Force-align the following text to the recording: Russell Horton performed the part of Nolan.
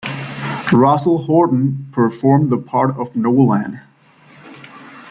Russell 0.73 1.19
Horton 1.25 1.87
performed 1.91 2.49
the 2.49 2.57
part 2.57 2.97
of 2.97 3.15
Nolan. 3.15 3.81